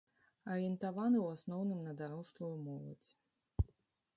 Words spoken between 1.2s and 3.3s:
ў асноўным на дарослую моладзь.